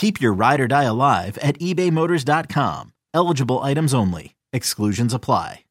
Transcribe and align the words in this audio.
Keep 0.00 0.18
your 0.18 0.32
ride 0.32 0.60
or 0.62 0.66
die 0.66 0.84
alive 0.84 1.36
at 1.42 1.58
ebaymotors.com. 1.58 2.94
Eligible 3.12 3.58
items 3.58 3.92
only. 3.92 4.34
Exclusions 4.50 5.12
apply. 5.12 5.66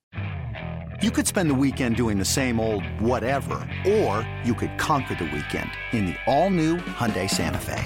You 1.01 1.09
could 1.09 1.25
spend 1.25 1.49
the 1.49 1.55
weekend 1.55 1.95
doing 1.95 2.19
the 2.19 2.25
same 2.25 2.59
old 2.59 2.83
whatever, 3.01 3.67
or 3.87 4.29
you 4.43 4.53
could 4.53 4.77
conquer 4.77 5.15
the 5.15 5.23
weekend 5.23 5.71
in 5.93 6.05
the 6.05 6.15
all-new 6.27 6.77
Hyundai 6.77 7.27
Santa 7.27 7.57
Fe. 7.57 7.83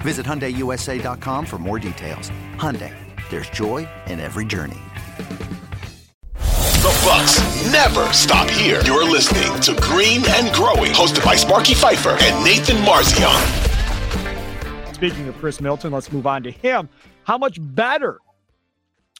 Visit 0.00 0.26
HyundaiUSA.com 0.26 1.46
for 1.46 1.58
more 1.58 1.78
details. 1.78 2.32
Hyundai, 2.56 2.92
there's 3.30 3.50
joy 3.50 3.88
in 4.08 4.18
every 4.18 4.44
journey. 4.44 4.80
The 6.34 7.02
Bucks 7.06 7.38
never 7.70 8.12
stop 8.12 8.50
here. 8.50 8.82
You're 8.84 9.08
listening 9.08 9.60
to 9.60 9.80
Green 9.80 10.22
and 10.26 10.52
Growing, 10.52 10.90
hosted 10.90 11.24
by 11.24 11.36
Sparky 11.36 11.74
Fifer 11.74 12.16
and 12.20 12.44
Nathan 12.44 12.78
Marzion. 12.78 13.69
Speaking 15.00 15.28
of 15.28 15.38
Khris 15.38 15.62
Middleton, 15.62 15.92
let's 15.92 16.12
move 16.12 16.26
on 16.26 16.42
to 16.42 16.50
him. 16.50 16.86
How 17.24 17.38
much 17.38 17.56
better 17.58 18.18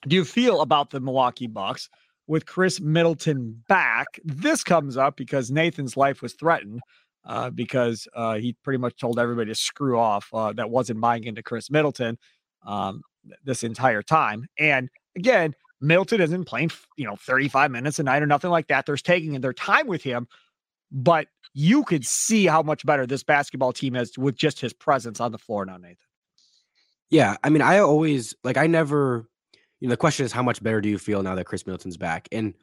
do 0.06 0.14
you 0.14 0.26
feel 0.26 0.60
about 0.60 0.90
the 0.90 1.00
Milwaukee 1.00 1.46
Bucks 1.46 1.88
with 2.26 2.44
Khris 2.44 2.82
Middleton 2.82 3.64
back? 3.66 4.20
This 4.22 4.62
comes 4.62 4.98
up 4.98 5.16
because 5.16 5.50
Nathan's 5.50 5.96
life 5.96 6.20
was 6.20 6.34
threatened 6.34 6.82
uh, 7.24 7.48
because 7.48 8.06
uh, 8.14 8.34
he 8.34 8.52
pretty 8.62 8.76
much 8.76 9.00
told 9.00 9.18
everybody 9.18 9.50
to 9.50 9.54
screw 9.54 9.98
off 9.98 10.28
uh, 10.34 10.52
that 10.52 10.68
wasn't 10.68 11.00
buying 11.00 11.24
into 11.24 11.42
Khris 11.42 11.70
Middleton 11.70 12.18
um, 12.66 13.00
this 13.42 13.62
entire 13.62 14.02
time. 14.02 14.44
And 14.58 14.90
again, 15.16 15.54
Middleton 15.80 16.20
isn't 16.20 16.44
playing, 16.44 16.72
you 16.98 17.06
know, 17.06 17.16
35 17.16 17.70
minutes 17.70 17.98
a 17.98 18.02
night 18.02 18.22
or 18.22 18.26
nothing 18.26 18.50
like 18.50 18.66
that. 18.66 18.84
They're 18.84 18.96
taking 18.98 19.40
their 19.40 19.54
time 19.54 19.86
with 19.86 20.02
him, 20.02 20.28
but 20.90 21.28
you 21.52 21.84
could 21.84 22.04
see 22.04 22.46
how 22.46 22.62
much 22.62 22.84
better 22.86 23.06
this 23.06 23.22
basketball 23.22 23.72
team 23.72 23.96
is 23.96 24.16
with 24.16 24.36
just 24.36 24.60
his 24.60 24.72
presence 24.72 25.20
on 25.20 25.32
the 25.32 25.38
floor 25.38 25.64
now, 25.64 25.76
Nathan. 25.76 25.96
Yeah, 27.10 27.36
I 27.42 27.48
mean, 27.50 27.62
I 27.62 27.78
always 27.78 28.34
like 28.44 28.56
I 28.56 28.66
never, 28.66 29.28
you 29.80 29.88
know, 29.88 29.92
the 29.92 29.96
question 29.96 30.24
is 30.24 30.32
how 30.32 30.42
much 30.42 30.62
better 30.62 30.80
do 30.80 30.88
you 30.88 30.98
feel 30.98 31.22
now 31.22 31.34
that 31.34 31.46
Khris 31.46 31.66
Middleton's 31.66 31.96
back? 31.96 32.28
And 32.30 32.54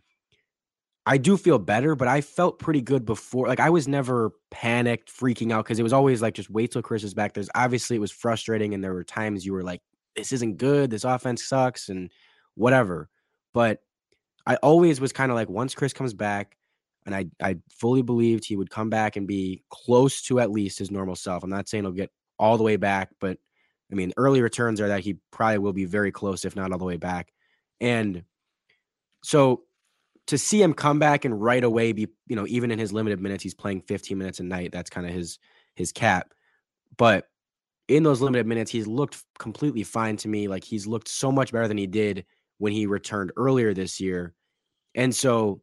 I 1.05 1.17
do 1.17 1.37
feel 1.37 1.57
better, 1.57 1.95
but 1.95 2.09
I 2.09 2.19
felt 2.21 2.59
pretty 2.59 2.81
good 2.81 3.05
before. 3.05 3.47
Like 3.47 3.59
I 3.59 3.69
was 3.69 3.87
never 3.87 4.31
panicked, 4.51 5.09
freaking 5.09 5.51
out 5.51 5.63
because 5.65 5.79
it 5.79 5.83
was 5.83 5.93
always 5.93 6.21
like 6.21 6.33
just 6.33 6.49
wait 6.49 6.71
till 6.71 6.81
Khris 6.81 7.03
is 7.03 7.13
back. 7.13 7.33
There's 7.33 7.49
obviously 7.55 7.95
it 7.95 7.99
was 7.99 8.11
frustrating, 8.11 8.73
and 8.73 8.83
there 8.83 8.93
were 8.93 9.03
times 9.05 9.45
you 9.45 9.53
were 9.53 9.63
like, 9.63 9.81
this 10.15 10.31
isn't 10.31 10.57
good, 10.57 10.89
this 10.89 11.03
offense 11.03 11.45
sucks, 11.45 11.89
and 11.89 12.11
whatever. 12.55 13.09
But 13.53 13.79
I 14.45 14.55
always 14.57 14.99
was 14.99 15.13
kind 15.13 15.31
of 15.31 15.35
like, 15.35 15.49
once 15.49 15.75
Khris 15.75 15.93
comes 15.93 16.13
back, 16.13 16.57
and 17.07 17.15
I 17.15 17.25
I 17.41 17.57
fully 17.71 18.03
believed 18.03 18.45
he 18.45 18.57
would 18.57 18.69
come 18.69 18.89
back 18.91 19.15
and 19.15 19.27
be 19.27 19.63
close 19.71 20.21
to 20.23 20.39
at 20.39 20.51
least 20.51 20.77
his 20.77 20.91
normal 20.91 21.15
self. 21.15 21.43
I'm 21.43 21.49
not 21.49 21.67
saying 21.67 21.85
he'll 21.85 21.93
get 21.93 22.11
all 22.37 22.57
the 22.57 22.63
way 22.63 22.75
back, 22.75 23.09
but 23.19 23.39
I 23.91 23.95
mean, 23.95 24.13
early 24.17 24.41
returns 24.41 24.81
are 24.81 24.89
that 24.89 24.99
he 24.99 25.17
probably 25.31 25.59
will 25.59 25.73
be 25.73 25.85
very 25.85 26.11
close, 26.11 26.45
if 26.45 26.55
not 26.55 26.71
all 26.71 26.77
the 26.77 26.85
way 26.85 26.97
back. 26.97 27.31
And 27.79 28.23
so 29.23 29.63
to 30.27 30.37
see 30.37 30.61
him 30.61 30.73
come 30.73 30.99
back 30.99 31.23
and 31.23 31.41
right 31.41 31.63
away 31.63 31.93
be, 31.93 32.07
you 32.27 32.35
know, 32.35 32.45
even 32.47 32.69
in 32.69 32.79
his 32.79 32.91
limited 32.91 33.21
minutes, 33.21 33.43
he's 33.43 33.53
playing 33.53 33.81
15 33.81 34.17
minutes 34.17 34.41
a 34.41 34.43
night. 34.43 34.71
That's 34.73 34.89
kind 34.89 35.07
of 35.07 35.13
his 35.13 35.39
his 35.75 35.91
cap. 35.91 36.33
But 36.97 37.27
in 37.87 38.03
those 38.03 38.19
limited 38.21 38.45
minutes, 38.45 38.69
he's 38.69 38.87
looked 38.87 39.23
completely 39.39 39.83
fine 39.83 40.17
to 40.17 40.27
me. 40.27 40.49
Like 40.49 40.65
he's 40.65 40.85
looked 40.85 41.07
so 41.07 41.31
much 41.31 41.53
better 41.53 41.69
than 41.69 41.77
he 41.77 41.87
did 41.87 42.25
when 42.57 42.73
he 42.73 42.85
returned 42.85 43.31
earlier 43.37 43.73
this 43.73 44.01
year. 44.01 44.33
And 44.93 45.15
so 45.15 45.61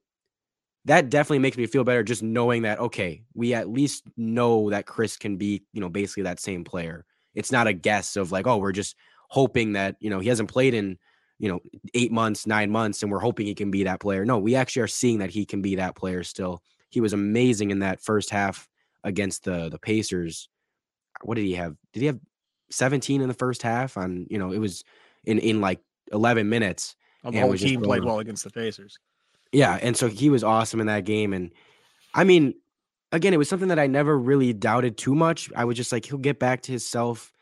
that 0.86 1.08
definitely 1.10 1.38
makes 1.38 1.56
me 1.56 1.66
feel 1.66 1.84
better 1.84 2.02
just 2.02 2.22
knowing 2.22 2.62
that 2.62 2.78
okay 2.78 3.22
we 3.34 3.54
at 3.54 3.68
least 3.68 4.04
know 4.16 4.70
that 4.70 4.86
Khris 4.86 5.16
can 5.16 5.36
be 5.36 5.62
you 5.72 5.80
know 5.80 5.88
basically 5.88 6.24
that 6.24 6.40
same 6.40 6.64
player. 6.64 7.04
It's 7.34 7.52
not 7.52 7.66
a 7.66 7.72
guess 7.72 8.16
of 8.16 8.32
like 8.32 8.46
oh 8.46 8.58
we're 8.58 8.72
just 8.72 8.96
hoping 9.28 9.72
that 9.72 9.96
you 10.00 10.10
know 10.10 10.20
he 10.20 10.28
hasn't 10.28 10.50
played 10.50 10.74
in 10.74 10.98
you 11.38 11.48
know 11.48 11.60
eight 11.94 12.12
months 12.12 12.46
nine 12.46 12.70
months 12.70 13.02
and 13.02 13.10
we're 13.10 13.18
hoping 13.18 13.46
he 13.46 13.54
can 13.54 13.70
be 13.70 13.84
that 13.84 14.00
player. 14.00 14.24
No 14.24 14.38
we 14.38 14.54
actually 14.54 14.82
are 14.82 14.88
seeing 14.88 15.18
that 15.18 15.30
he 15.30 15.44
can 15.44 15.62
be 15.62 15.76
that 15.76 15.96
player 15.96 16.22
still. 16.22 16.62
He 16.90 17.00
was 17.00 17.12
amazing 17.12 17.70
in 17.70 17.80
that 17.80 18.00
first 18.00 18.30
half 18.30 18.68
against 19.02 19.44
the 19.44 19.68
the 19.68 19.78
pacers. 19.78 20.48
What 21.22 21.36
did 21.36 21.44
he 21.44 21.54
have? 21.54 21.76
Did 21.92 22.00
he 22.00 22.06
have 22.06 22.20
17 22.70 23.20
in 23.20 23.28
the 23.28 23.34
first 23.34 23.62
half 23.62 23.96
on 23.96 24.26
you 24.30 24.38
know 24.38 24.52
it 24.52 24.58
was 24.58 24.84
in 25.24 25.38
in 25.38 25.60
like 25.60 25.80
11 26.12 26.48
minutes 26.48 26.96
oh, 27.24 27.30
the 27.30 27.40
whole 27.40 27.54
team 27.54 27.80
played 27.82 28.04
well 28.04 28.18
against 28.18 28.44
the 28.44 28.50
pacers 28.50 28.98
yeah, 29.54 29.78
and 29.80 29.96
so 29.96 30.08
he 30.08 30.30
was 30.30 30.42
awesome 30.42 30.80
in 30.80 30.88
that 30.88 31.04
game. 31.04 31.32
And 31.32 31.52
I 32.12 32.24
mean, 32.24 32.54
again, 33.12 33.32
it 33.32 33.36
was 33.36 33.48
something 33.48 33.68
that 33.68 33.78
I 33.78 33.86
never 33.86 34.18
really 34.18 34.52
doubted 34.52 34.98
too 34.98 35.14
much. 35.14 35.48
I 35.54 35.64
was 35.64 35.76
just 35.76 35.92
like, 35.92 36.04
he'll 36.04 36.18
get 36.18 36.40
back 36.40 36.62
to 36.62 36.72
himself. 36.72 37.32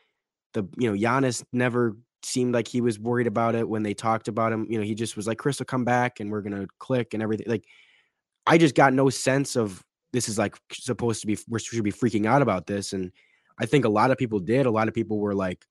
The 0.52 0.68
you 0.76 0.90
know, 0.90 0.96
Giannis 0.96 1.42
never 1.52 1.96
seemed 2.22 2.54
like 2.54 2.68
he 2.68 2.82
was 2.82 2.98
worried 2.98 3.26
about 3.26 3.54
it 3.54 3.66
when 3.66 3.82
they 3.82 3.94
talked 3.94 4.28
about 4.28 4.52
him. 4.52 4.66
You 4.68 4.78
know, 4.78 4.84
he 4.84 4.94
just 4.94 5.16
was 5.16 5.26
like, 5.26 5.38
Khris 5.38 5.58
will 5.58 5.66
come 5.66 5.84
back 5.84 6.20
and 6.20 6.30
we're 6.30 6.42
gonna 6.42 6.66
click 6.78 7.14
and 7.14 7.22
everything. 7.22 7.46
Like, 7.48 7.64
I 8.46 8.58
just 8.58 8.74
got 8.74 8.92
no 8.92 9.08
sense 9.08 9.56
of 9.56 9.82
this 10.12 10.28
is 10.28 10.36
like 10.36 10.56
supposed 10.70 11.22
to 11.22 11.26
be 11.26 11.38
we 11.48 11.58
should 11.58 11.82
be 11.82 11.92
freaking 11.92 12.26
out 12.26 12.42
about 12.42 12.66
this. 12.66 12.92
And 12.92 13.10
I 13.58 13.64
think 13.64 13.86
a 13.86 13.88
lot 13.88 14.10
of 14.10 14.18
people 14.18 14.38
did. 14.38 14.66
A 14.66 14.70
lot 14.70 14.88
of 14.88 14.94
people 14.94 15.18
were 15.18 15.34
like, 15.34 15.64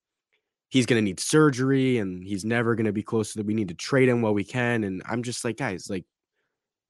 he's 0.69 0.87
to 0.87 1.01
need 1.01 1.19
surgery 1.19 1.99
and 1.99 2.23
he's 2.23 2.43
never 2.43 2.75
to 2.75 2.93
be 2.93 3.03
close 3.03 3.33
to 3.33 3.37
that. 3.37 3.45
We 3.45 3.53
need 3.53 3.67
to 3.67 3.75
trade 3.75 4.09
him 4.09 4.23
while 4.23 4.33
we 4.33 4.43
can. 4.43 4.83
And 4.83 5.03
I'm 5.07 5.21
just 5.21 5.45
like, 5.45 5.57
guys, 5.57 5.87
like 5.87 6.05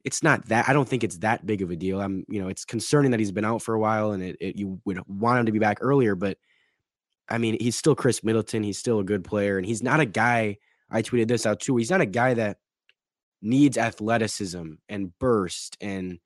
it's 0.03 0.23
not 0.23 0.47
that 0.47 0.67
I 0.67 0.73
don't 0.73 0.87
think 0.87 1.03
it's 1.03 1.17
that 1.19 1.45
big 1.45 1.61
of 1.61 1.71
a 1.71 1.75
deal. 1.75 2.01
I'm, 2.01 2.25
you 2.27 2.41
know, 2.41 2.47
it's 2.47 2.65
concerning 2.65 3.11
that 3.11 3.19
he's 3.19 3.31
been 3.31 3.45
out 3.45 3.61
for 3.61 3.73
a 3.73 3.79
while 3.79 4.11
and 4.11 4.23
it, 4.23 4.37
it, 4.39 4.55
you 4.55 4.79
would 4.85 4.99
want 5.07 5.39
him 5.39 5.45
to 5.45 5.51
be 5.51 5.59
back 5.59 5.77
earlier, 5.81 6.15
but 6.15 6.37
I 7.31 7.37
mean, 7.37 7.57
he's 7.59 7.77
still 7.77 7.95
Khris 7.95 8.23
Middleton. 8.23 8.61
He's 8.61 8.77
still 8.77 8.99
a 8.99 9.05
good 9.05 9.23
player, 9.23 9.57
and 9.57 9.65
he's 9.65 9.81
not 9.81 10.01
a 10.01 10.05
guy. 10.05 10.57
I 10.89 11.01
tweeted 11.01 11.29
this 11.29 11.45
out 11.45 11.61
too. 11.61 11.77
He's 11.77 11.89
not 11.89 12.01
a 12.01 12.05
guy 12.05 12.33
that 12.33 12.57
needs 13.41 13.77
athleticism 13.77 14.73
and 14.89 15.17
burst 15.17 15.77
and 15.79 16.19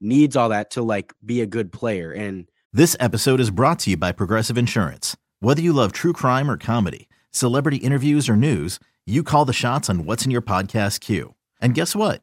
needs 0.00 0.36
all 0.36 0.50
that 0.50 0.70
to 0.72 0.82
like 0.82 1.12
be 1.24 1.40
a 1.40 1.46
good 1.46 1.72
player. 1.72 2.12
And 2.12 2.48
this 2.72 2.96
episode 3.00 3.40
is 3.40 3.50
brought 3.50 3.80
to 3.80 3.90
you 3.90 3.96
by 3.96 4.12
Progressive 4.12 4.56
Insurance. 4.56 5.16
Whether 5.40 5.60
you 5.60 5.72
love 5.72 5.92
true 5.92 6.12
crime 6.12 6.48
or 6.48 6.56
comedy, 6.56 7.08
celebrity 7.32 7.78
interviews 7.78 8.28
or 8.28 8.36
news, 8.36 8.78
you 9.04 9.24
call 9.24 9.44
the 9.44 9.52
shots 9.52 9.90
on 9.90 10.04
what's 10.06 10.24
in 10.24 10.30
your 10.30 10.40
podcast 10.40 11.00
queue. 11.00 11.34
And 11.60 11.74
guess 11.74 11.96
what? 11.96 12.22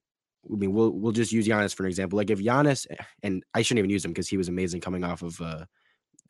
I 0.49 0.55
mean, 0.55 0.73
we'll 0.73 0.91
we'll 0.91 1.11
just 1.11 1.31
use 1.31 1.47
Giannis 1.47 1.75
for 1.75 1.83
an 1.83 1.89
example. 1.89 2.17
Like 2.17 2.29
if 2.29 2.39
Giannis, 2.39 2.87
and 3.23 3.43
I 3.53 3.61
shouldn't 3.61 3.79
even 3.79 3.89
use 3.89 4.03
him 4.03 4.11
because 4.11 4.27
he 4.27 4.37
was 4.37 4.47
amazing 4.47 4.81
coming 4.81 5.03
off 5.03 5.21
of 5.21 5.39
uh, 5.41 5.65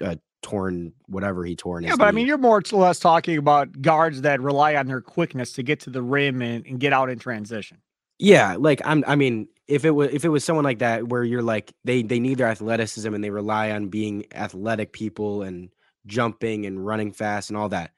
uh 0.03 0.15
torn 0.41 0.93
whatever 1.07 1.45
he 1.45 1.55
tore. 1.55 1.81
yeah, 1.81 1.91
but 1.91 2.05
knee. 2.05 2.07
I 2.07 2.11
mean, 2.11 2.27
you're 2.27 2.37
more 2.37 2.61
or 2.71 2.77
less 2.77 2.99
talking 2.99 3.37
about 3.37 3.81
guards 3.81 4.21
that 4.21 4.41
rely 4.41 4.75
on 4.75 4.87
their 4.87 5.01
quickness 5.01 5.53
to 5.53 5.63
get 5.63 5.79
to 5.81 5.89
the 5.89 6.01
rim 6.01 6.41
and, 6.41 6.65
and 6.65 6.79
get 6.79 6.93
out 6.93 7.09
in 7.09 7.19
transition. 7.19 7.81
Yeah, 8.19 8.55
like 8.59 8.81
I'm. 8.85 9.03
I 9.07 9.15
mean, 9.15 9.47
if 9.67 9.85
it 9.85 9.91
was 9.91 10.09
if 10.11 10.25
it 10.25 10.29
was 10.29 10.43
someone 10.43 10.65
like 10.65 10.79
that 10.79 11.07
where 11.07 11.23
you're 11.23 11.41
like 11.41 11.73
they 11.85 12.03
they 12.03 12.19
need 12.19 12.37
their 12.37 12.47
athleticism 12.47 13.13
and 13.13 13.23
they 13.23 13.29
rely 13.29 13.71
on 13.71 13.87
being 13.87 14.25
athletic 14.33 14.91
people 14.93 15.43
and 15.43 15.69
jumping 16.05 16.65
and 16.65 16.85
running 16.85 17.13
fast 17.13 17.49
and 17.49 17.57
all 17.57 17.69
that, 17.69 17.91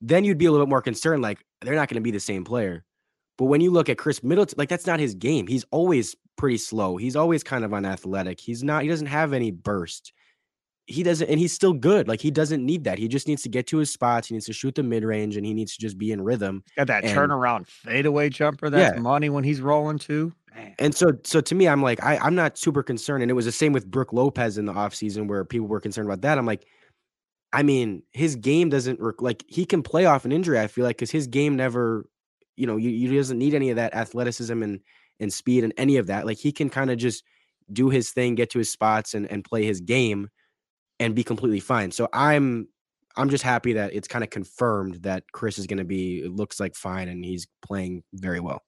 then 0.00 0.24
you'd 0.24 0.38
be 0.38 0.46
a 0.46 0.52
little 0.52 0.66
bit 0.66 0.70
more 0.70 0.82
concerned. 0.82 1.22
Like 1.22 1.44
they're 1.62 1.74
not 1.74 1.88
going 1.88 1.96
to 1.96 2.04
be 2.04 2.10
the 2.10 2.20
same 2.20 2.44
player. 2.44 2.84
But 3.36 3.46
when 3.46 3.60
you 3.60 3.70
look 3.70 3.88
at 3.88 3.98
Khris 3.98 4.22
Middleton, 4.22 4.54
like 4.58 4.68
that's 4.68 4.86
not 4.86 5.00
his 5.00 5.14
game. 5.14 5.46
He's 5.46 5.64
always 5.70 6.14
pretty 6.36 6.58
slow. 6.58 6.96
He's 6.96 7.16
always 7.16 7.42
kind 7.42 7.64
of 7.64 7.72
unathletic. 7.74 8.40
He's 8.40 8.62
not. 8.62 8.82
He 8.82 8.88
doesn't 8.88 9.06
have 9.08 9.32
any 9.32 9.50
burst. 9.50 10.12
He 10.86 11.02
doesn't, 11.02 11.28
and 11.30 11.40
he's 11.40 11.52
still 11.52 11.72
good. 11.72 12.06
Like 12.08 12.20
he 12.20 12.30
doesn't 12.30 12.64
need 12.64 12.84
that. 12.84 12.98
He 12.98 13.08
just 13.08 13.26
needs 13.26 13.42
to 13.42 13.48
get 13.48 13.66
to 13.68 13.78
his 13.78 13.90
spots. 13.90 14.28
He 14.28 14.34
needs 14.34 14.44
to 14.46 14.52
shoot 14.52 14.74
the 14.74 14.82
mid 14.82 15.02
range, 15.02 15.36
and 15.36 15.44
he 15.46 15.54
needs 15.54 15.72
to 15.74 15.80
just 15.80 15.96
be 15.96 16.12
in 16.12 16.20
rhythm. 16.22 16.62
Got 16.76 16.88
that 16.88 17.04
And- 17.04 17.16
turnaround 17.16 17.66
fadeaway 17.66 18.28
jumper. 18.28 18.68
That's 18.70 18.94
Yeah. 18.94 19.00
money 19.00 19.30
when 19.30 19.44
he's 19.44 19.60
rolling 19.62 19.98
too. 19.98 20.32
Man. 20.54 20.74
And 20.78 20.94
so, 20.94 21.12
so 21.24 21.40
to 21.40 21.54
me, 21.54 21.66
I'm 21.66 21.82
like, 21.82 22.00
I, 22.04 22.16
I'm 22.18 22.34
not 22.36 22.56
super 22.58 22.82
concerned. 22.84 23.22
And 23.22 23.30
it 23.30 23.34
was 23.34 23.46
the 23.46 23.50
same 23.50 23.72
with 23.72 23.90
Brook 23.90 24.12
Lopez 24.12 24.56
in 24.58 24.66
the 24.66 24.72
offseason 24.74 25.26
where 25.26 25.44
people 25.44 25.66
were 25.66 25.80
concerned 25.80 26.06
about 26.06 26.20
that. 26.20 26.38
I'm 26.38 26.46
like, 26.46 26.64
I 27.52 27.64
mean, 27.64 28.02
his 28.12 28.36
game 28.36 28.68
doesn't 28.68 29.00
rec- 29.00 29.20
like 29.22 29.42
he 29.48 29.64
can 29.64 29.82
play 29.82 30.04
off 30.04 30.24
an 30.24 30.30
injury. 30.32 30.60
I 30.60 30.66
feel 30.68 30.84
like 30.84 30.96
because 30.96 31.10
his 31.10 31.26
game 31.26 31.56
never, 31.56 32.06
you 32.56 32.66
know, 32.66 32.76
you, 32.76 32.90
you 32.90 33.16
doesn't 33.16 33.38
need 33.38 33.54
any 33.54 33.70
of 33.70 33.76
that 33.76 33.94
athleticism 33.94 34.62
and 34.62 34.80
and 35.20 35.32
speed 35.32 35.64
and 35.64 35.72
any 35.76 35.96
of 35.96 36.08
that. 36.08 36.26
Like 36.26 36.38
he 36.38 36.52
can 36.52 36.70
kind 36.70 36.90
of 36.90 36.98
just 36.98 37.24
do 37.72 37.88
his 37.88 38.10
thing, 38.10 38.34
get 38.34 38.50
to 38.50 38.58
his 38.58 38.70
spots, 38.70 39.14
and 39.14 39.30
and 39.30 39.44
play 39.44 39.64
his 39.64 39.80
game, 39.80 40.28
and 40.98 41.14
be 41.14 41.24
completely 41.24 41.60
fine. 41.60 41.90
So 41.90 42.08
I'm 42.12 42.68
I'm 43.16 43.30
just 43.30 43.44
happy 43.44 43.74
that 43.74 43.94
it's 43.94 44.08
kind 44.08 44.24
of 44.24 44.30
confirmed 44.30 44.96
that 45.02 45.24
Khris 45.32 45.58
is 45.58 45.66
going 45.66 45.78
to 45.78 45.84
be. 45.84 46.20
It 46.20 46.32
looks 46.32 46.58
like 46.58 46.74
fine, 46.74 47.08
and 47.08 47.24
he's 47.24 47.46
playing 47.62 48.02
very 48.12 48.40
well. 48.40 48.64